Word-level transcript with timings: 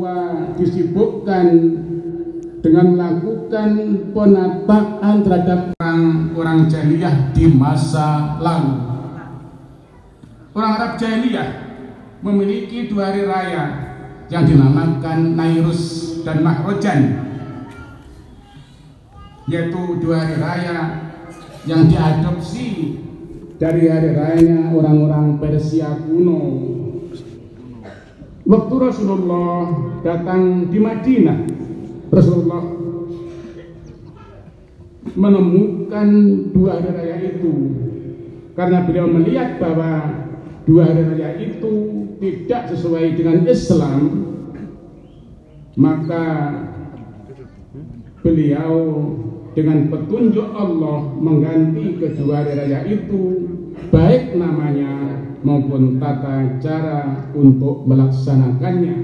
tua 0.00 0.16
disibukkan 0.56 1.46
dengan 2.64 2.86
melakukan 2.96 3.68
penataan 4.16 5.14
terhadap 5.20 5.60
orang-orang 5.76 6.64
jahiliyah 6.72 7.36
di 7.36 7.44
masa 7.52 8.40
lalu. 8.40 8.80
Orang 10.56 10.72
Arab 10.80 10.92
jahiliyah 10.96 11.48
memiliki 12.24 12.88
dua 12.88 13.12
hari 13.12 13.28
raya 13.28 13.64
yang 14.32 14.48
dinamakan 14.48 15.36
Nairus 15.36 16.16
dan 16.24 16.40
Mahrojan 16.40 17.28
yaitu 19.52 20.00
dua 20.00 20.24
hari 20.24 20.36
raya 20.40 20.78
yang 21.68 21.84
diadopsi 21.92 22.96
dari 23.60 23.84
hari 23.84 24.16
rayanya 24.16 24.72
orang-orang 24.72 25.36
Persia 25.36 25.92
kuno. 25.92 26.79
Waktu 28.48 28.74
Rasulullah 28.80 29.58
datang 30.00 30.72
di 30.72 30.78
Madinah, 30.80 31.38
Rasulullah 32.08 32.64
menemukan 35.14 36.08
dua 36.54 36.80
hari 36.80 36.90
raya 36.94 37.16
itu. 37.36 37.52
Karena 38.56 38.84
beliau 38.84 39.06
melihat 39.08 39.60
bahwa 39.60 40.20
dua 40.68 40.82
hari 40.88 41.02
raya 41.14 41.30
itu 41.40 41.72
tidak 42.20 42.68
sesuai 42.76 43.16
dengan 43.16 43.48
Islam 43.48 44.28
maka 45.78 46.26
beliau 48.20 48.76
dengan 49.56 49.88
petunjuk 49.88 50.52
Allah 50.52 51.08
mengganti 51.16 51.96
kedua 51.96 52.44
hari 52.44 52.52
raya 52.60 52.80
itu 52.84 53.22
baik 53.88 54.36
namanya 54.36 55.09
maupun 55.40 55.96
tata 55.96 56.60
cara 56.60 57.28
untuk 57.32 57.88
melaksanakannya. 57.88 58.96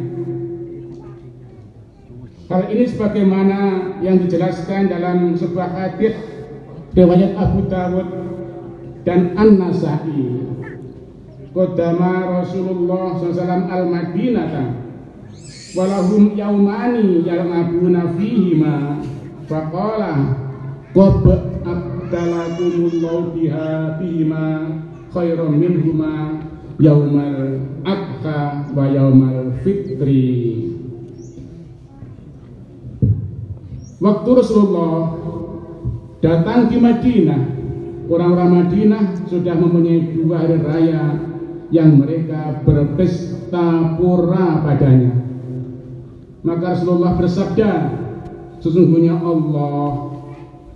Hal 2.46 2.62
ini 2.70 2.84
sebagaimana 2.86 3.60
yang 4.06 4.22
dijelaskan 4.22 4.86
dalam 4.86 5.34
sebuah 5.34 5.66
hadis 5.74 6.14
riwayat 6.94 7.34
Abu 7.34 7.66
Dawud 7.66 8.08
dan 9.02 9.34
An-Nasai. 9.34 10.46
Qadama 11.50 12.44
Rasulullah 12.44 13.16
SAW 13.16 13.66
al-Madinata 13.66 14.76
walahum 15.72 16.36
yaumani 16.36 17.24
yalngabuna 17.24 18.12
fihima 18.14 19.00
faqala 19.48 20.36
qad 20.92 21.24
abdalakumullahu 21.64 23.32
biha 23.34 23.96
bihima 23.98 24.85
khairan 25.16 25.56
minhuma 25.56 26.44
yaumal 26.76 27.64
adha 27.88 28.68
wa 28.76 28.84
yaumal 28.84 29.56
fitri. 29.64 30.68
Waktu 33.96 34.28
Rasulullah 34.36 35.16
datang 36.20 36.68
di 36.68 36.76
Madinah 36.76 37.42
orang-orang 38.12 38.50
Madinah 38.60 39.04
sudah 39.24 39.56
mempunyai 39.56 40.12
dua 40.12 40.44
hari 40.44 40.60
raya 40.60 41.16
yang 41.72 41.96
mereka 41.96 42.60
berpesta 42.62 43.96
pura 43.96 44.60
padanya. 44.60 45.16
Maka 46.44 46.76
Rasulullah 46.76 47.16
bersabda 47.16 47.70
sesungguhnya 48.60 49.16
Allah 49.16 50.12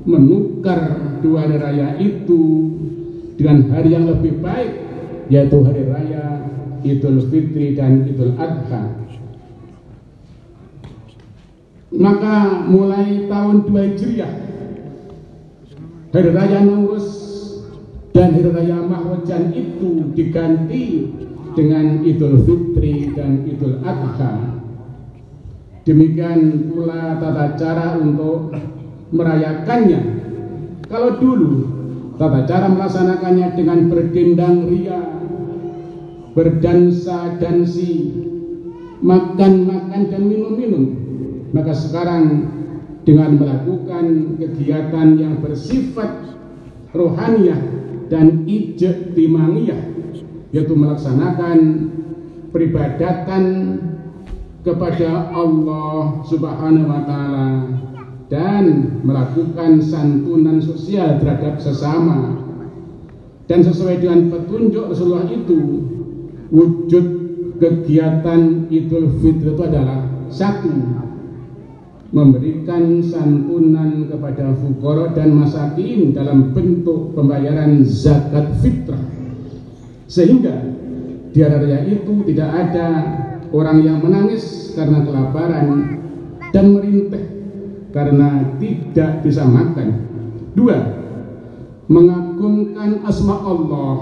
menukar 0.09 0.81
dua 1.21 1.45
hari 1.45 1.57
raya 1.61 1.89
itu 2.01 2.73
dengan 3.41 3.73
hari 3.73 3.97
yang 3.97 4.05
lebih 4.05 4.37
baik 4.45 4.69
yaitu 5.33 5.65
hari 5.65 5.89
raya 5.89 6.45
Idul 6.85 7.25
Fitri 7.33 7.73
dan 7.73 8.05
Idul 8.05 8.37
Adha. 8.37 9.01
Maka 11.89 12.69
mulai 12.69 13.25
tahun 13.33 13.65
2 13.65 13.73
Hijriah 13.73 14.35
hari 16.13 16.31
raya 16.37 16.61
Nurus 16.69 17.09
dan 18.12 18.37
hari 18.37 18.53
raya 18.53 18.77
Mahwajan 18.77 19.56
itu 19.56 20.12
diganti 20.12 21.09
dengan 21.56 22.05
Idul 22.05 22.45
Fitri 22.45 23.09
dan 23.17 23.49
Idul 23.49 23.81
Adha. 23.89 24.37
Demikian 25.89 26.69
pula 26.69 27.17
tata 27.17 27.56
cara 27.56 27.97
untuk 27.97 28.53
merayakannya. 29.17 30.21
Kalau 30.93 31.17
dulu 31.17 31.80
tata 32.20 32.44
cara 32.44 32.69
melaksanakannya 32.69 33.48
dengan 33.56 33.88
berdendang 33.88 34.69
ria 34.69 35.00
berdansa 36.36 37.41
dansi 37.41 38.12
makan-makan 39.00 40.03
dan 40.12 40.22
minum-minum. 40.28 40.84
Maka 41.56 41.72
sekarang 41.72 42.53
dengan 43.08 43.41
melakukan 43.41 44.36
kegiatan 44.36 45.16
yang 45.16 45.41
bersifat 45.41 46.36
rohaniah 46.92 47.58
dan 48.12 48.44
ijtimangiyah 48.44 49.81
yaitu 50.52 50.75
melaksanakan 50.76 51.58
peribadatan 52.52 53.44
kepada 54.60 55.32
Allah 55.32 56.20
Subhanahu 56.28 56.84
wa 56.91 57.02
taala 57.08 57.47
dan 58.31 58.97
melakukan 59.03 59.83
santunan 59.83 60.63
sosial 60.63 61.19
terhadap 61.19 61.59
sesama. 61.59 62.39
Dan 63.51 63.67
sesuai 63.67 63.99
dengan 63.99 64.31
petunjuk 64.31 64.95
Rasulullah 64.95 65.27
itu 65.27 65.59
wujud 66.55 67.07
kegiatan 67.59 68.71
Idul 68.71 69.19
Fitri 69.19 69.51
itu 69.51 69.63
adalah 69.67 70.07
satu 70.31 70.71
memberikan 72.15 73.03
santunan 73.03 74.07
kepada 74.07 74.55
fukara 74.55 75.11
dan 75.15 75.35
masakin 75.35 76.15
dalam 76.15 76.55
bentuk 76.55 77.15
pembayaran 77.19 77.83
zakat 77.83 78.55
fitrah. 78.62 79.03
Sehingga 80.07 80.55
di 81.31 81.39
hari 81.43 81.59
raya 81.67 81.87
itu 81.87 82.27
tidak 82.31 82.51
ada 82.51 82.87
orang 83.51 83.83
yang 83.83 83.99
menangis 84.03 84.75
karena 84.75 85.07
kelaparan 85.07 85.99
dan 86.51 86.65
merintih 86.75 87.40
karena 87.91 88.56
tidak 88.59 89.23
bisa 89.27 89.47
makan. 89.47 89.89
Dua 90.55 90.78
mengagungkan 91.91 93.03
asma 93.03 93.37
Allah 93.43 93.95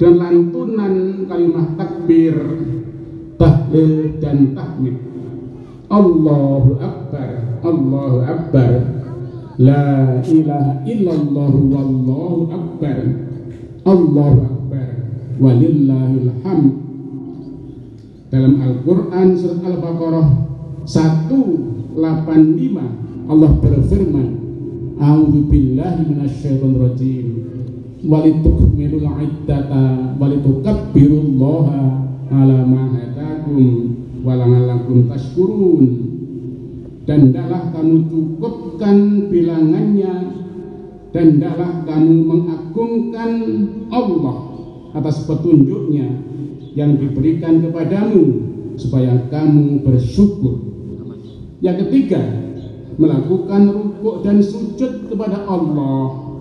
dan 0.00 0.12
lantunan 0.16 1.24
kalimat 1.28 1.76
takbir 1.76 2.36
tahlil 3.36 4.16
dan 4.20 4.56
tahmid. 4.56 4.96
Allahu 5.92 6.80
Akbar 6.80 7.30
Allahu 7.62 8.18
Akbar. 8.24 8.72
La 9.60 10.18
ilaha 10.24 10.80
illallah 10.88 11.52
wallahu 11.52 12.48
akbar. 12.48 12.98
Allahu 13.84 14.38
Akbar 14.48 14.88
walillahil 15.36 16.32
hamd. 16.40 16.72
Dalam 18.32 18.54
Al-Quran 18.64 19.36
surat 19.36 19.60
Al-Baqarah 19.60 20.28
185 21.94 23.28
Allah 23.30 23.50
berfirman 23.60 24.28
A'udzu 25.02 25.50
billahi 25.50 26.14
minasyaitonir 26.14 26.78
rajim 26.78 27.26
walitukmilul 28.06 29.08
iddata 29.18 30.14
walitukabbirullaha 30.18 31.80
ala 32.30 32.58
ma 32.66 32.82
hadakum 32.94 33.94
walangalakum 34.22 35.10
tashkurun. 35.10 35.82
Dan 37.02 37.30
hendaklah 37.34 37.74
kamu 37.74 38.06
cukupkan 38.06 39.26
bilangannya 39.26 40.14
dan 41.10 41.24
hendaklah 41.34 41.82
kamu 41.82 42.14
mengagungkan 42.22 43.30
Allah 43.90 44.36
atas 44.94 45.26
petunjuknya 45.26 46.22
yang 46.78 46.94
diberikan 46.94 47.58
kepadamu 47.58 48.22
supaya 48.78 49.18
kamu 49.34 49.82
bersyukur 49.82 50.71
yang 51.62 51.78
ketiga 51.86 52.18
melakukan 52.98 53.70
rukuk 53.70 54.26
dan 54.26 54.42
sujud 54.42 55.08
kepada 55.08 55.46
Allah. 55.46 56.34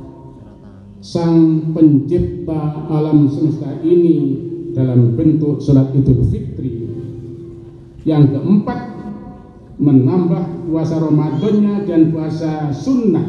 Sang 1.01 1.73
pencipta 1.73 2.85
alam 2.89 3.25
semesta 3.25 3.73
ini 3.81 4.38
dalam 4.73 5.18
bentuk 5.18 5.62
sholat 5.62 5.94
idul 5.97 6.25
fitri. 6.29 6.89
Yang 8.01 8.38
keempat 8.38 8.81
menambah 9.81 10.69
puasa 10.69 11.01
Ramadannya 11.01 11.85
dan 11.89 12.13
puasa 12.13 12.69
sunnah 12.73 13.25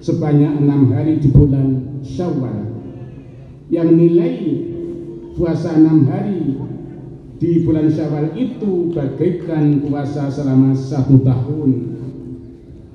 sebanyak 0.00 0.60
enam 0.60 0.92
hari 0.92 1.20
di 1.20 1.28
bulan 1.32 2.00
Syawal. 2.04 2.68
Yang 3.72 3.88
nilai 3.96 4.36
puasa 5.36 5.76
enam 5.76 6.04
hari 6.04 6.56
di 7.40 7.64
bulan 7.64 7.88
Syawal 7.88 8.36
itu 8.36 8.92
bagaikan 8.92 9.80
puasa 9.88 10.28
selama 10.28 10.76
satu 10.76 11.24
tahun. 11.24 11.70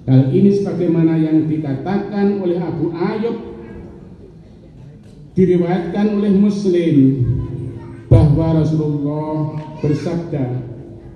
Hal 0.06 0.30
ini 0.30 0.54
sebagaimana 0.54 1.18
yang 1.18 1.50
dikatakan 1.50 2.38
oleh 2.46 2.62
Abu 2.62 2.94
Ayyub 2.94 3.38
diriwayatkan 5.34 6.14
oleh 6.14 6.32
Muslim 6.38 6.96
bahwa 8.06 8.62
Rasulullah 8.62 9.58
bersabda 9.82 10.62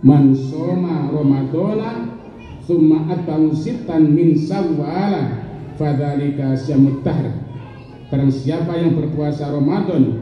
man 0.01 0.33
soma 0.33 1.13
ramadana 1.13 2.17
thumma 2.65 3.13
atau 3.13 3.53
sitan 3.53 4.09
min 4.09 4.33
sawala 4.41 5.37
fadzalika 5.77 6.57
syamut 6.57 7.05
tahr 7.05 7.29
barang 8.09 8.33
siapa 8.33 8.73
yang 8.73 8.97
berpuasa 8.97 9.53
Ramadan 9.53 10.17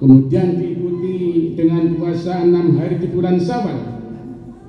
kemudian 0.00 0.58
diikuti 1.02 1.58
dengan 1.58 1.98
puasa 1.98 2.46
enam 2.46 2.78
hari 2.78 3.02
di 3.02 3.10
bulan 3.10 3.42
Syawal 3.42 3.78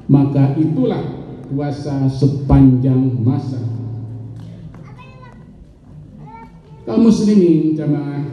maka 0.10 0.58
itulah 0.58 1.06
puasa 1.54 2.10
sepanjang 2.10 3.22
masa. 3.22 3.62
Kaum 6.84 7.08
muslimin 7.08 7.78
jamaah 7.78 8.28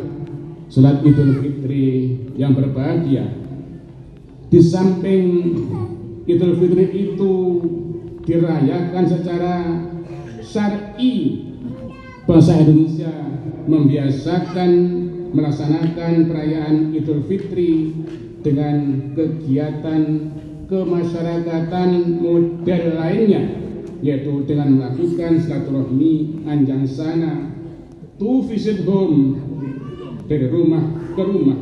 salat 0.67 1.05
idul 1.07 1.39
fitri 1.45 2.19
yang 2.35 2.57
berbahagia. 2.57 3.39
Di 4.51 4.59
samping 4.59 5.55
idul 6.27 6.59
fitri 6.59 6.85
itu 6.91 7.33
dirayakan 8.27 9.05
secara 9.07 9.55
syar'i. 10.43 11.47
Bangsa 12.27 12.63
Indonesia 12.63 13.11
membiasakan 13.67 14.71
melaksanakan 15.31 16.27
perayaan 16.27 16.91
Idul 16.95 17.23
Fitri 17.27 17.95
dengan 18.41 19.11
kegiatan 19.15 20.03
kemasyarakatan 20.67 22.19
model 22.23 22.85
lainnya 22.95 23.43
yaitu 24.01 24.49
dengan 24.49 24.81
melakukan 24.81 25.37
silaturahmi 25.37 26.47
anjang 26.49 26.89
sana 26.89 27.53
to 28.17 28.41
visit 28.49 28.81
home 28.89 29.37
dari 30.25 30.47
rumah 30.49 30.85
ke 31.13 31.23
rumah. 31.23 31.59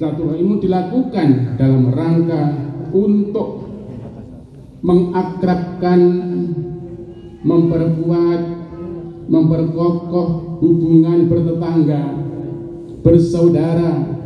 Silaturahmi 0.00 0.64
dilakukan 0.64 1.60
dalam 1.60 1.92
rangka 1.92 2.42
untuk 2.94 3.68
mengakrabkan 4.82 6.00
memperkuat 7.42 8.40
memperkokoh 9.26 10.58
hubungan 10.62 11.26
bertetangga 11.30 12.21
bersaudara 13.02 14.22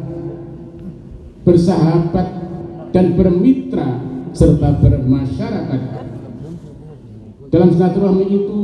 bersahabat 1.47 2.29
dan 2.93 3.17
bermitra 3.17 3.89
serta 4.37 4.77
bermasyarakat. 4.83 5.83
Dalam 7.49 7.69
silaturahmi 7.73 8.27
itu 8.29 8.61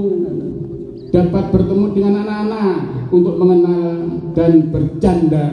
dapat 1.14 1.44
bertemu 1.54 1.86
dengan 1.96 2.14
anak-anak 2.26 2.76
untuk 3.14 3.34
mengenal 3.40 3.86
dan 4.36 4.52
bercanda. 4.68 5.46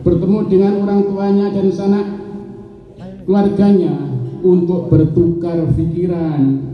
Bertemu 0.00 0.38
dengan 0.48 0.72
orang 0.84 1.00
tuanya 1.08 1.46
dan 1.52 1.68
sanak 1.72 2.06
keluarganya 3.24 3.94
untuk 4.40 4.88
bertukar 4.88 5.68
pikiran 5.76 6.70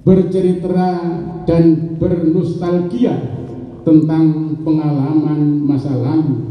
bercerita 0.00 0.90
dan 1.46 1.94
bernostalgia 2.00 3.39
tentang 3.86 4.56
pengalaman 4.62 5.64
masa 5.64 5.92
lalu. 5.94 6.48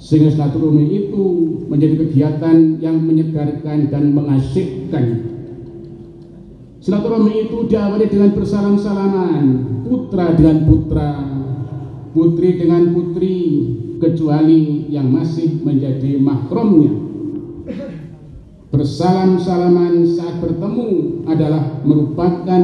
Sehingga 0.00 0.32
silaturahmi 0.32 0.86
itu 0.88 1.24
menjadi 1.68 2.08
kegiatan 2.08 2.80
yang 2.80 2.96
menyegarkan 3.04 3.92
dan 3.92 4.16
mengasyikkan. 4.16 5.04
Silaturahmi 6.80 7.50
itu 7.50 7.68
diawali 7.68 8.08
dengan 8.08 8.32
bersalam-salaman 8.32 9.44
putra 9.84 10.32
dengan 10.32 10.64
putra 10.64 11.10
putri 12.16 12.56
dengan 12.56 12.96
putri 12.96 13.36
kecuali 14.00 14.88
yang 14.88 15.12
masih 15.12 15.60
menjadi 15.60 16.16
mahrumnya 16.16 17.10
bersalam-salaman 18.70 20.06
saat 20.06 20.38
bertemu 20.38 21.20
adalah 21.26 21.82
merupakan 21.82 22.62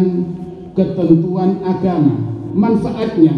ketentuan 0.72 1.60
agama. 1.66 2.14
Manfaatnya 2.56 3.34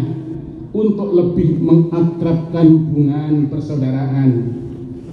untuk 0.69 1.09
lebih 1.17 1.57
mengakrabkan 1.57 2.67
hubungan 2.69 3.49
persaudaraan 3.49 4.31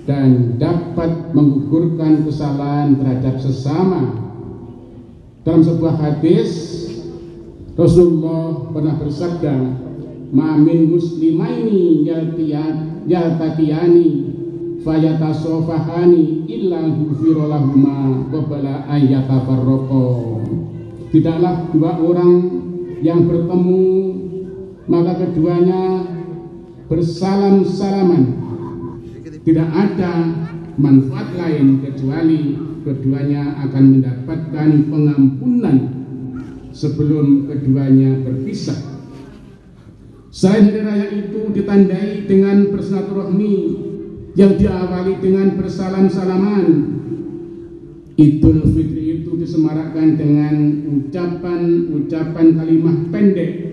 dan 0.06 0.54
dapat 0.60 1.34
menggugurkan 1.34 2.28
kesalahan 2.28 2.94
terhadap 3.00 3.40
sesama. 3.40 4.22
Dalam 5.42 5.62
sebuah 5.62 5.94
hadis 5.98 6.50
Rasulullah 7.78 8.72
pernah 8.72 8.94
bersabda 8.98 9.54
Ma'min 10.34 10.90
muslimaini 10.90 12.02
yaltaqiyani 13.06 14.08
fayatasofahani 14.82 16.50
illa 16.50 16.82
ghufira 16.82 17.46
lahuma 17.46 18.26
qabla 18.30 18.90
ayyatafarraqa 18.90 20.06
tidaklah 21.14 21.70
dua 21.70 21.92
orang 22.02 22.32
yang 23.02 23.26
bertemu 23.26 23.82
maka 24.86 25.12
keduanya 25.18 26.06
bersalam-salaman. 26.86 28.24
Tidak 29.46 29.68
ada 29.70 30.12
manfaat 30.74 31.34
lain 31.38 31.82
kecuali 31.82 32.58
keduanya 32.82 33.62
akan 33.66 33.84
mendapatkan 33.98 34.68
pengampunan 34.90 35.76
sebelum 36.70 37.50
keduanya 37.50 38.22
berpisah. 38.22 38.78
Selain 40.30 40.68
hari 40.68 40.82
raya 40.84 41.06
itu 41.14 41.48
ditandai 41.54 42.28
dengan 42.28 42.68
bersilaturahmi 42.68 43.54
yang 44.36 44.60
diawali 44.60 45.16
dengan 45.22 45.56
bersalam-salaman. 45.56 46.64
Idul 48.16 48.68
Fitri 48.72 49.24
itu 49.24 49.32
disemarakkan 49.40 50.16
dengan 50.20 50.54
ucapan-ucapan 50.88 52.46
kalimat 52.56 52.96
pendek 53.12 53.65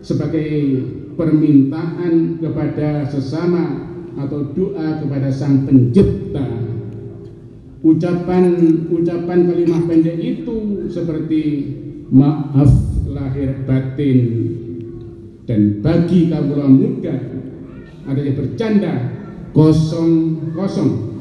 sebagai 0.00 0.82
permintaan 1.18 2.38
kepada 2.38 3.06
sesama 3.06 3.90
atau 4.18 4.50
doa 4.54 4.98
kepada 5.02 5.30
Sang 5.30 5.66
Pencipta. 5.66 6.46
Ucapan-ucapan 7.78 9.38
kalimat 9.46 9.82
pendek 9.86 10.18
itu 10.18 10.86
seperti 10.90 11.42
maaf 12.10 12.70
lahir 13.06 13.62
batin 13.64 14.18
dan 15.48 15.80
bagi 15.80 16.28
kaum 16.28 16.76
muda 16.76 17.16
ada 18.04 18.20
yang 18.20 18.36
bercanda 18.36 18.94
kosong 19.56 20.52
kosong 20.52 21.16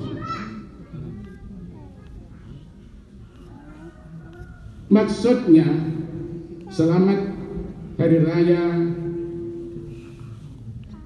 maksudnya 4.92 5.68
selamat 6.68 7.37
hari 7.98 8.18
raya. 8.22 8.64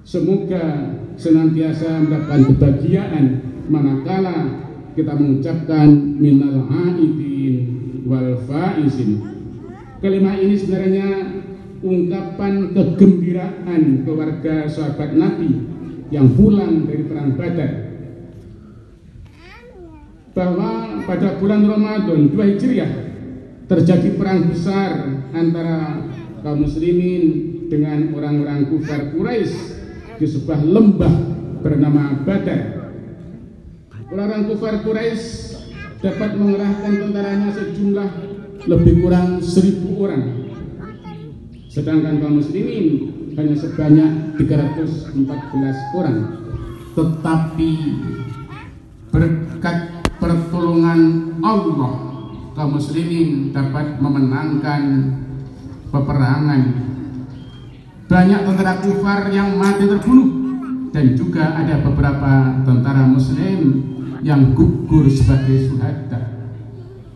Semoga 0.04 0.64
senantiasa 1.16 2.04
mendapatkan 2.04 2.52
kebahagiaan 2.52 3.24
manakala 3.72 4.68
kita 4.92 5.16
mengucapkan 5.16 5.88
minal 6.20 6.68
aidin 6.68 7.54
wal 8.04 8.36
faizin. 8.44 9.24
Kalimat 10.04 10.36
ini 10.44 10.54
sebenarnya 10.58 11.08
ungkapan 11.80 12.76
kegembiraan 12.76 14.04
keluarga 14.04 14.68
sahabat 14.68 15.16
Nabi 15.16 15.50
yang 16.12 16.36
pulang 16.36 16.84
dari 16.84 17.08
perang 17.08 17.32
Badar. 17.32 17.72
Bahwa 20.32 21.00
pada 21.08 21.40
bulan 21.40 21.64
Ramadan 21.64 22.32
2 22.32 22.50
Hijriah 22.56 22.92
terjadi 23.68 24.16
perang 24.16 24.48
besar 24.48 25.08
antara 25.32 26.08
kaum 26.42 26.66
muslimin 26.66 27.24
dengan 27.70 28.12
orang-orang 28.12 28.68
kufar 28.68 29.14
Quraisy 29.14 29.54
di 30.18 30.26
sebuah 30.28 30.60
lembah 30.60 31.14
bernama 31.62 32.20
Badar. 32.26 32.92
Orang-orang 34.12 34.50
kufar 34.50 34.82
Quraisy 34.84 35.24
dapat 36.02 36.34
mengerahkan 36.34 36.92
tentaranya 36.98 37.48
sejumlah 37.54 38.10
lebih 38.66 39.06
kurang 39.06 39.38
seribu 39.42 40.06
orang 40.06 40.42
sedangkan 41.72 42.20
kaum 42.20 42.36
muslimin 42.36 42.86
hanya 43.32 43.56
sebanyak 43.56 44.10
314 44.36 45.96
orang 45.96 46.18
tetapi 46.92 47.72
berkat 49.08 49.78
pertolongan 50.20 51.32
Allah 51.40 51.92
kaum 52.52 52.76
muslimin 52.76 53.56
dapat 53.56 53.96
memenangkan 53.98 54.82
peperangan. 55.92 56.60
Banyak 58.08 58.40
tentara 58.48 58.80
kufar 58.80 59.28
yang 59.28 59.60
mati 59.60 59.84
terbunuh. 59.84 60.40
Dan 60.92 61.16
juga 61.16 61.56
ada 61.56 61.80
beberapa 61.80 62.60
tentara 62.68 63.08
muslim 63.08 63.80
yang 64.20 64.52
gugur 64.52 65.08
sebagai 65.08 65.68
suhada. 65.68 66.20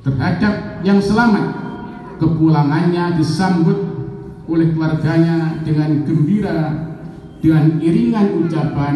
Terhadap 0.00 0.80
yang 0.80 0.96
selamat 0.96 1.44
kepulangannya 2.16 3.20
disambut 3.20 3.76
oleh 4.48 4.72
keluarganya 4.72 5.60
dengan 5.60 6.06
gembira 6.08 6.86
dengan 7.44 7.76
iringan 7.82 8.46
ucapan 8.46 8.94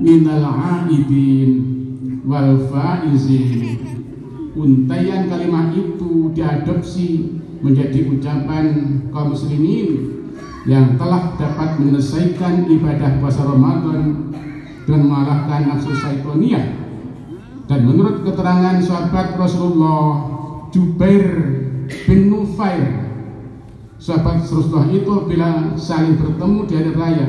minal 0.00 0.46
aidin 0.88 1.50
wal 2.24 2.64
faizin. 2.72 3.76
Untayan 4.54 5.26
kalimat 5.26 5.74
itu 5.74 6.30
diadopsi 6.30 7.42
menjadi 7.64 8.12
ucapan 8.12 8.64
kaum 9.08 9.32
muslimin 9.32 10.20
yang 10.68 11.00
telah 11.00 11.32
dapat 11.40 11.80
menyelesaikan 11.80 12.68
ibadah 12.68 13.20
puasa 13.24 13.40
Ramadan 13.48 14.32
dan 14.84 14.98
mengalahkan 15.00 15.72
nafsu 15.72 15.96
syaitaniyah 15.96 16.76
dan 17.64 17.80
menurut 17.88 18.20
keterangan 18.20 18.76
sahabat 18.84 19.40
Rasulullah 19.40 20.28
Jubair 20.68 21.24
bin 22.04 22.28
Nufair 22.28 23.08
sahabat 23.96 24.44
Rasulullah 24.44 24.92
itu 24.92 25.14
bila 25.24 25.72
saling 25.80 26.20
bertemu 26.20 26.58
di 26.68 26.72
hari 26.76 26.92
raya 26.92 27.28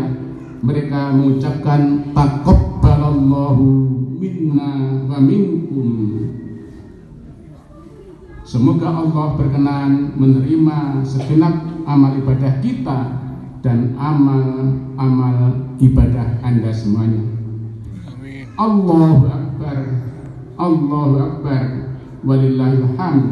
mereka 0.60 1.16
mengucapkan 1.16 2.12
taqabbalallahu 2.12 3.64
minna 4.20 5.04
wa 5.08 5.20
minkum 5.24 5.88
Semoga 8.46 8.94
Allah 8.94 9.34
berkenan 9.42 10.14
menerima 10.22 11.02
segenap 11.02 11.66
amal 11.90 12.14
ibadah 12.14 12.62
kita 12.62 13.18
dan 13.66 13.98
amal-amal 13.98 15.66
ibadah 15.82 16.46
Anda 16.46 16.70
semuanya. 16.70 17.26
Amin. 18.06 18.46
Allahu 18.54 19.26
Akbar. 19.26 19.78
Allahu 20.62 21.16
Akbar. 21.26 21.64
Walillahil 22.22 22.86
hamd. 22.94 23.26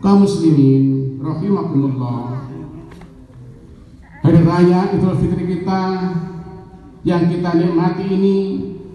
Kaum 0.00 0.24
muslimin 0.24 1.20
rahimakumullah. 1.20 2.48
Hari 4.24 4.40
raya 4.40 4.88
Idul 4.96 5.20
Fitri 5.20 5.44
kita 5.52 5.80
yang 7.04 7.28
kita 7.28 7.60
nikmati 7.60 8.08
ini 8.08 8.36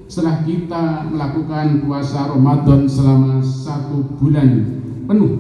setelah 0.10 0.42
kita 0.42 1.06
melakukan 1.06 1.86
puasa 1.86 2.34
Ramadan 2.34 2.90
selama 2.90 3.46
satu 3.46 4.18
bulan 4.18 4.82
penuh. 5.06 5.34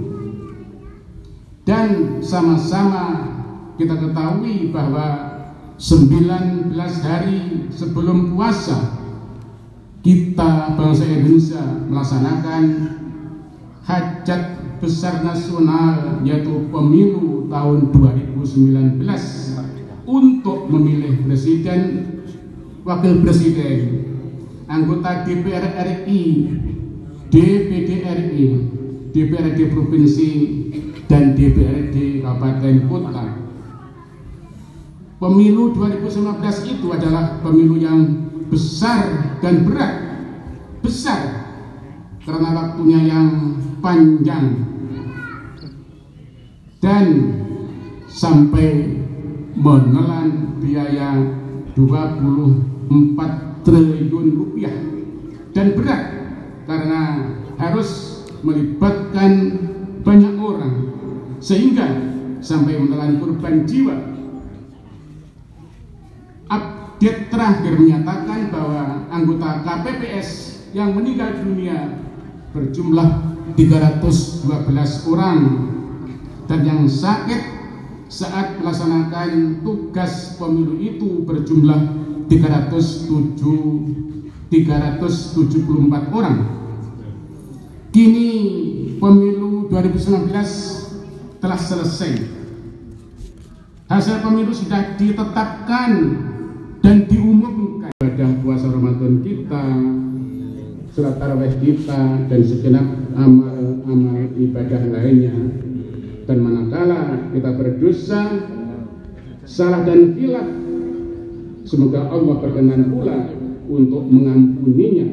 Dan 1.65 2.21
sama-sama 2.21 3.33
kita 3.75 3.97
ketahui 3.97 4.69
bahwa 4.69 5.35
19 5.75 6.71
hari 7.03 7.67
sebelum 7.73 8.31
puasa 8.37 9.01
kita 10.05 10.77
bangsa 10.77 11.03
Indonesia 11.09 11.65
melaksanakan 11.89 12.63
hajat 13.83 14.41
besar 14.77 15.25
nasional 15.25 16.21
yaitu 16.21 16.69
pemilu 16.69 17.49
tahun 17.49 17.89
2019 17.89 19.01
untuk 20.05 20.69
memilih 20.69 21.25
presiden, 21.25 21.81
wakil 22.85 23.25
presiden, 23.25 24.05
anggota 24.69 25.25
DPR 25.25 25.65
RI, 25.73 26.23
DPD 27.33 27.89
RI, 28.05 28.45
DPRD 29.15 29.71
provinsi 29.71 30.29
dan 31.07 31.39
DPRD 31.39 32.19
kabupaten 32.19 32.75
kota. 32.91 33.23
Pemilu 35.15 35.71
2019 35.71 36.75
itu 36.75 36.87
adalah 36.91 37.39
pemilu 37.39 37.79
yang 37.79 38.27
besar 38.51 39.39
dan 39.39 39.63
berat. 39.63 40.19
Besar. 40.83 41.47
Karena 42.27 42.51
waktunya 42.51 43.07
yang 43.07 43.55
panjang. 43.79 44.67
Dan 46.83 47.07
sampai 48.11 48.99
menelan 49.55 50.59
biaya 50.59 51.23
24 51.79 53.63
triliun 53.63 54.27
rupiah. 54.35 54.75
Dan 55.55 55.71
berat. 55.71 56.03
Karena 56.67 57.31
harus 57.55 58.14
melibatkan 58.45 59.31
banyak 60.05 60.37
orang 60.37 60.93
sehingga 61.41 61.89
sampai 62.45 62.77
menelan 62.77 63.17
korban 63.17 63.65
jiwa 63.65 63.97
update 66.45 67.33
terakhir 67.33 67.73
menyatakan 67.73 68.53
bahwa 68.53 69.09
anggota 69.09 69.65
KPPS 69.65 70.29
yang 70.77 70.93
meninggal 70.93 71.41
dunia 71.41 71.97
berjumlah 72.53 73.09
312 73.57 74.45
orang 75.09 75.39
dan 76.45 76.61
yang 76.61 76.85
sakit 76.85 77.41
saat 78.05 78.61
melaksanakan 78.61 79.65
tugas 79.65 80.37
pemilu 80.37 80.77
itu 80.77 81.25
berjumlah 81.25 81.81
307 82.29 84.05
374 84.45 86.13
orang. 86.13 86.37
Kini 87.95 88.27
pemilu 88.99 89.71
2019 89.71 90.27
telah 91.39 91.55
selesai. 91.55 92.27
Hasil 93.87 94.19
pemilu 94.19 94.51
sudah 94.51 94.99
ditetapkan 94.99 95.91
dan 96.83 97.07
diumumkan. 97.07 97.95
Pada 97.95 98.27
puasa 98.43 98.67
Ramadan 98.67 99.23
kita 99.23 99.63
surat 100.91 101.15
tarawih 101.23 101.55
kita 101.63 102.27
dan 102.27 102.41
segenap 102.43 102.83
amal-amal 103.15 104.27
ibadah 104.43 104.81
lainnya. 104.91 105.55
Dan 106.27 106.37
manakala 106.43 107.31
kita 107.31 107.55
berdosa 107.55 108.43
salah 109.47 109.87
dan 109.87 110.19
hilaf 110.19 110.51
semoga 111.63 112.11
Allah 112.11 112.43
berkenan 112.43 112.91
pula 112.91 113.31
untuk 113.71 114.03
mengampuninya. 114.03 115.07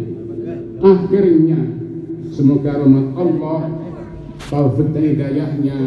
Akhirnya 0.83 1.82
semoga 2.33 2.81
rahmat 2.81 3.13
Allah 3.13 3.61
taufik 4.49 4.89
dan 4.97 5.05
hidayahnya 5.05 5.79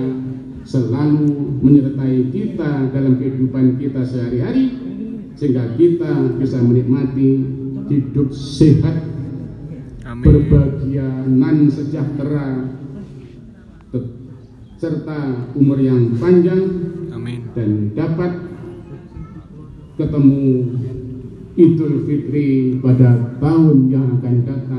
selalu 0.62 1.58
menyertai 1.62 2.30
kita 2.30 2.90
dalam 2.94 3.18
kehidupan 3.18 3.82
kita 3.82 4.06
sehari-hari 4.06 4.78
sehingga 5.34 5.74
kita 5.74 6.38
bisa 6.38 6.62
menikmati 6.62 7.44
hidup 7.90 8.30
sehat 8.34 8.98
Amin. 10.06 10.26
berbahagia 10.26 11.26
nan 11.26 11.70
sejahtera 11.70 12.72
serta 14.78 15.50
umur 15.58 15.82
yang 15.82 16.14
panjang 16.22 16.62
Amin. 17.10 17.42
dan 17.58 17.94
dapat 17.98 18.32
ketemu 19.98 20.46
Idul 21.56 22.04
Fitri 22.04 22.84
pada 22.84 23.40
tahun 23.40 23.88
yang 23.88 24.20
akan 24.20 24.36
datang 24.44 24.75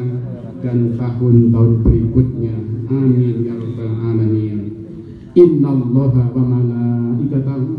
dan 0.66 0.98
tahun-tahun 0.98 1.86
berikutnya. 1.86 2.58
Amin 2.90 3.46
ya 3.46 3.54
rabbal 3.54 3.94
alamin. 4.02 4.58
Inna 5.38 5.70
Allah 5.70 6.14
wa 6.34 6.42
malaikatahu 6.42 7.70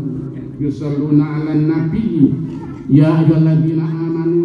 yusalluna 0.56 1.24
'alan 1.36 1.68
nabi 1.68 2.32
Ya 2.88 3.20
ayyuhalladzina 3.20 3.84
amanu 3.84 4.40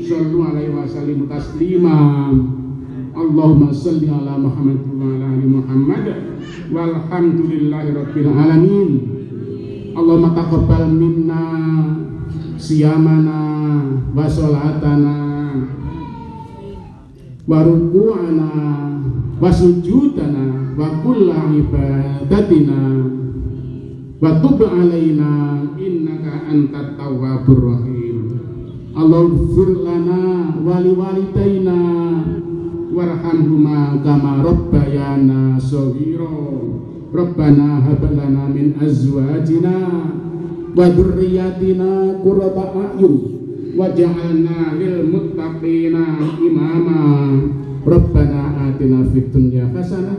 sallu 0.00 0.40
alaihi 0.40 0.72
wa 0.72 0.88
sallimu 0.88 1.28
taslima. 1.28 2.32
Allahumma 3.12 3.68
salli 3.68 4.08
ala 4.08 4.40
Muhammad 4.40 4.80
wa 4.96 5.04
ala 5.04 5.26
ali 5.36 5.44
Muhammad 5.44 6.04
walhamdulillahi 6.72 7.92
rabbil 7.92 8.30
alamin. 8.32 8.90
Allahumma 9.92 10.32
taqabbal 10.32 10.88
minna 10.88 11.44
siyamana 12.56 13.36
wa 14.16 14.24
salatana 14.24 15.16
wa 17.48 17.64
ruku'ana 17.64 18.48
wa 19.40 19.48
sujudana 19.48 20.76
wa 20.76 20.88
kulla 21.00 21.48
ibadatina 21.48 22.78
wa 24.20 24.30
tub 24.44 24.60
alaina 24.60 25.64
innaka 25.80 26.44
antat 26.52 27.00
tawwabur 27.00 27.72
rahim. 27.72 28.16
Allahumma 28.92 29.80
lana 29.86 30.20
wali 30.60 30.92
walitaina 30.92 31.76
warhamhuma 32.92 34.02
kama 34.04 34.42
rabbayana 34.42 35.56
shaghira 35.56 36.28
Rabbana 37.08 37.80
hab 37.88 38.02
lana 38.12 38.52
min 38.52 38.76
azwajina 38.76 39.72
wa 40.76 40.84
dzurriyyatina 40.92 42.20
qurrata 42.20 42.68
a'yun 42.76 43.14
waj'alna 43.78 44.74
lil 44.74 45.06
muttaqina 45.06 46.18
imama. 46.42 47.30
Rabbana 47.86 48.66
atina 48.68 49.06
fid 49.14 49.30
dunya 49.30 49.70
hasanah 49.70 50.18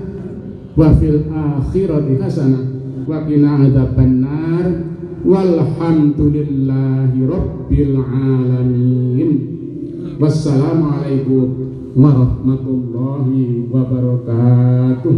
wa 0.73 0.89
fil 0.95 1.27
akhirati 1.27 2.15
hasanah 2.17 2.63
wa 3.03 3.19
qina 3.27 3.67
adzabannar. 3.67 4.87
Walhamdulillahi 5.19 7.27
rabbil 7.27 7.99
alamin. 7.99 9.51
Wassalamualaikum 10.15 11.67
warahmatullahi 11.99 13.67
wabarakatuh. 13.67 15.15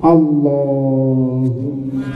Allahumma 0.00 2.08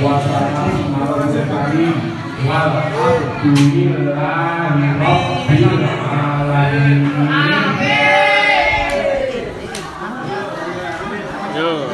Yo, 0.00 0.08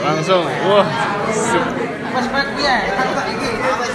langsung. 0.06 0.46
Wah. 0.46 0.86
sip. 1.34 1.64
Pas 2.14 2.26
pet 2.30 2.46
piye? 2.54 2.76
Aku 2.94 3.10
tak 3.10 3.26
iki, 3.34 3.50
wis 3.58 3.94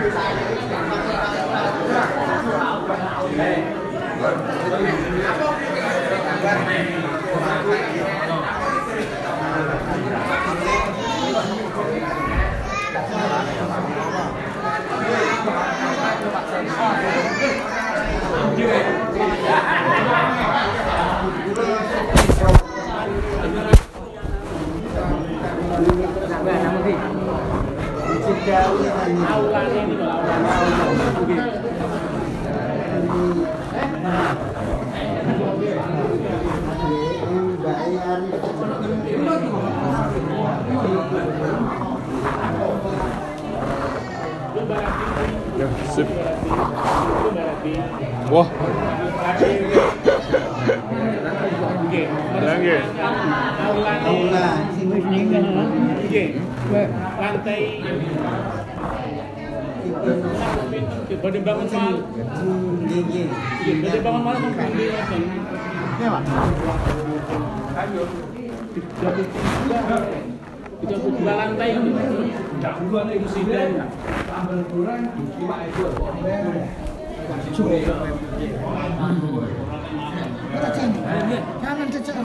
lantai. 56.71 57.61
Pada 61.21 61.39
bangun 61.43 61.67
malam. 61.67 61.95
Pada 63.81 63.99
bangun 63.99 64.21
malam 64.23 64.41
tiga 70.81 70.97
puluh 70.97 71.13
dua 71.21 71.33
lantai 71.37 71.77
tiga 71.77 72.69
puluh 72.79 72.89
dua 72.89 73.01
musibah 73.21 73.69
Jangan 81.61 81.87
cecek. 81.93 82.15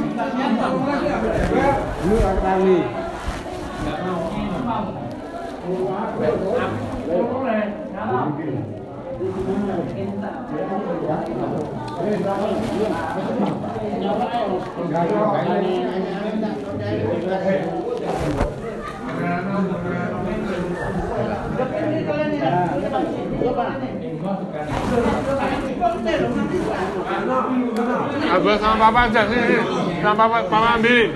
Abang 28.26 28.59
sama 28.62 28.76
papa 28.79 29.00
aja 29.11 29.22
sini, 29.26 29.44
sini. 29.50 29.59
Sama 30.02 30.14
papa, 30.14 30.38
papa 30.46 30.68
ambil. 30.79 31.11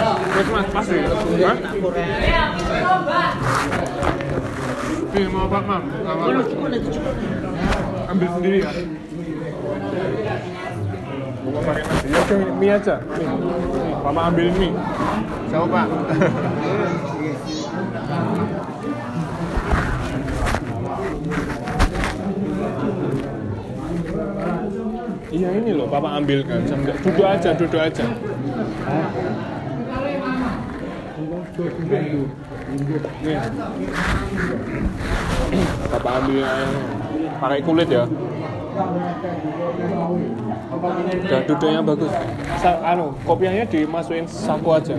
Terus 0.00 0.48
mas, 0.48 0.66
pasti. 0.72 0.96
Hah? 1.44 1.56
Nih, 5.10 5.26
mau 5.28 5.44
apa, 5.50 5.58
mam? 5.64 5.82
Ambil 8.10 8.28
sendiri 8.38 8.58
ya. 8.64 8.70
Mau 11.40 11.60
pakai 11.64 11.82
nasi? 11.82 12.06
Ya, 12.12 12.22
mie 12.60 12.70
aja. 12.72 12.96
Ambilin 14.04 14.54
mie. 14.60 14.72
Pak? 15.50 15.86
Iya 25.30 25.48
ini 25.62 25.70
loh, 25.78 25.86
papa 25.86 26.18
ambilkan. 26.18 26.66
Duduk 27.06 27.26
aja, 27.26 27.54
duduk 27.54 27.78
aja. 27.78 28.02
Papa 35.90 36.10
ambil 36.24 36.40
yang 36.40 36.72
pakai 37.36 37.60
kulit 37.60 37.88
ya. 37.92 38.08
Udah 41.20 41.40
duduknya 41.44 41.80
bagus. 41.84 42.12
Sa 42.64 42.80
anu, 42.80 43.12
kopiahnya 43.28 43.68
dimasukin 43.68 44.24
saku 44.24 44.72
aja. 44.72 44.96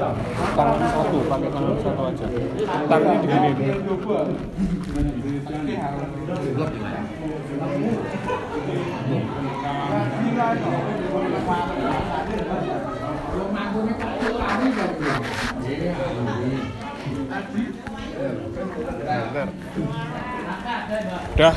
Tangan 0.00 0.80
satu, 0.80 1.18
pakai 1.28 1.48
tangan 1.52 1.76
satu 1.84 2.02
aja. 2.08 2.24
Tangannya 2.88 3.20
digini. 3.20 3.50
Dah. 21.36 21.56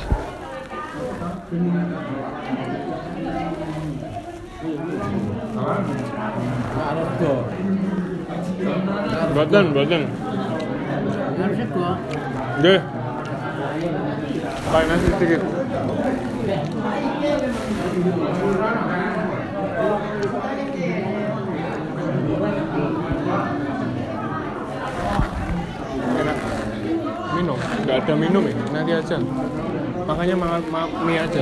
Badan, 9.33 9.65
badan. 9.75 10.03
Deh. 12.63 12.79
Pakai 14.63 14.85
nasi 14.87 15.07
sedikit. 15.19 15.41
Enak. 26.13 26.37
Minum, 27.33 27.59
nggak 27.83 27.97
ada 28.05 28.13
minum 28.13 28.43
ini, 28.45 28.63
nanti 28.71 28.91
aja. 28.93 29.17
Makanya 30.03 30.35
makan 30.37 30.61
ma- 30.69 30.93
mie 31.03 31.19
aja. 31.19 31.41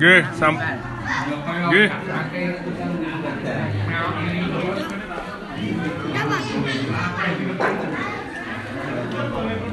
Ghê, 0.00 0.22
xong 0.38 0.56
Ghê 1.72 1.88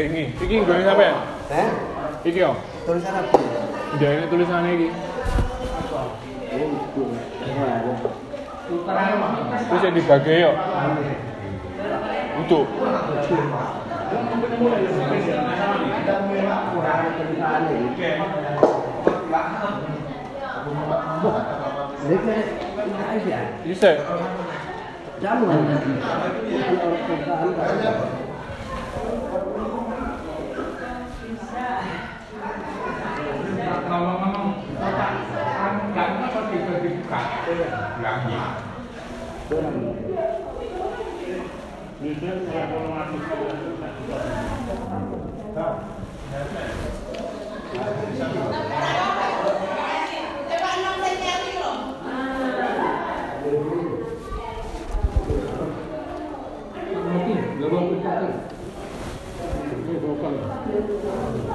ini. 0.00 0.24
Iki 0.40 0.64
gue 0.64 0.84
sampe. 0.84 1.08
Eh? 1.52 1.68
Iki 2.24 2.38
yo. 2.40 2.52
Tulisan 2.88 3.12
apa? 3.12 3.36
Dia 4.00 4.08
ini 4.16 4.26
tulisannya 4.32 4.70
iki. 4.72 4.88
Terus 9.68 9.82
yang 9.84 9.94
dibagi 9.94 10.34
yo. 10.40 10.52
Untuk 12.40 12.64
bisa. 23.68 23.90
làm 38.02 38.30
gì 38.30 38.36
tôi 39.48 39.62
làm 39.62 39.72
như 42.00 42.14
trước 42.20 42.36
là 42.54 42.68
công 42.72 42.98
an 42.98 43.18
không 43.28 43.52
Thank 60.64 61.46
you. 61.46 61.51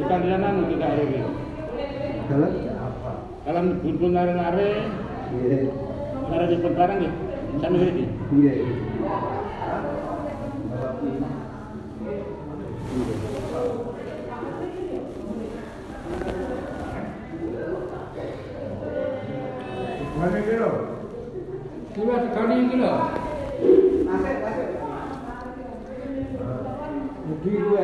Sekalian 0.00 0.42
anu 0.42 0.62
tidak 0.72 0.88
ada 0.96 1.04
gitu. 1.04 1.30
Dalam 2.30 2.52
Dalam 3.40 3.66
buntun 3.80 4.12
lare-lare, 4.12 4.70
Iya. 5.32 5.58
lare 6.28 6.44
di 6.50 6.56
perbarang 6.60 7.00
ya, 7.02 7.12
sampai 7.58 7.88
ini. 7.88 8.04
Iya. 8.36 8.52
Mana 20.20 20.38
kilo? 20.44 20.70
Kilo 21.96 22.14
sekali 22.28 22.56
kilo. 22.68 22.92
Mungkin 27.30 27.54
dua 27.62 27.82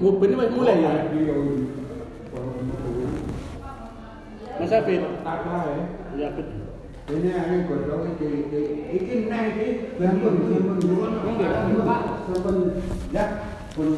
kilo. 0.00 0.16
Mobil 0.16 0.32
ini 0.32 0.36
masih 0.40 0.54
mulai 0.56 0.80
ya, 0.80 0.92
Mas 4.60 4.72
Afid. 4.72 5.00
Taklah 5.24 5.64
ya. 5.68 5.84
Ya, 6.16 6.28
betul. 6.36 6.68
Ini 7.10 7.34
ada 7.34 7.56
godong 7.66 8.14
iki 8.14 8.28
iki 8.46 8.60
iki 8.94 9.14
nang 9.26 9.50
iki 9.50 9.98
sampun 9.98 10.34
sampun 10.46 10.76
dulu. 10.78 11.10
Pak, 11.82 12.02
sampun 12.28 12.56
ya 13.10 13.24
pun 13.74 13.88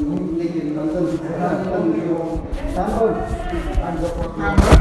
iki 0.40 0.72
nonton 0.72 1.20
sampun 1.20 1.92
sampun. 2.72 3.12
Ando 3.82 4.08
kok 4.16 4.30
memang 4.38 4.80